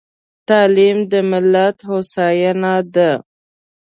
[0.49, 3.11] تعليم د ملت هوساينه ده.